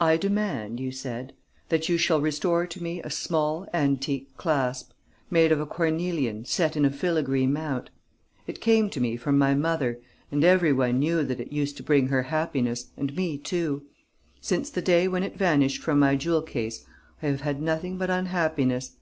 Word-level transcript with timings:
"'I 0.00 0.18
demand,' 0.18 0.78
you 0.78 0.92
said, 0.92 1.32
'that 1.68 1.88
you 1.88 1.98
shall 1.98 2.20
restore 2.20 2.64
to 2.64 2.80
me 2.80 3.02
a 3.02 3.10
small, 3.10 3.66
antique 3.74 4.28
clasp, 4.36 4.92
made 5.32 5.50
of 5.50 5.58
a 5.58 5.66
cornelian 5.66 6.44
set 6.44 6.76
in 6.76 6.84
a 6.84 6.90
filigree 6.92 7.44
mount. 7.44 7.90
It 8.46 8.60
came 8.60 8.88
to 8.90 9.00
me 9.00 9.16
from 9.16 9.36
my 9.36 9.56
mother; 9.56 9.98
and 10.30 10.44
every 10.44 10.72
one 10.72 11.00
knew 11.00 11.24
that 11.24 11.40
it 11.40 11.50
used 11.52 11.76
to 11.78 11.82
bring 11.82 12.06
her 12.06 12.22
happiness 12.30 12.90
and 12.96 13.16
me 13.16 13.36
too. 13.36 13.82
Since 14.40 14.70
the 14.70 14.80
day 14.80 15.08
when 15.08 15.24
it 15.24 15.36
vanished 15.36 15.82
from 15.82 15.98
my 15.98 16.14
jewel 16.14 16.42
case, 16.42 16.86
I 17.20 17.26
have 17.26 17.40
had 17.40 17.60
nothing 17.60 17.98
but 17.98 18.10
unhappiness. 18.10 18.92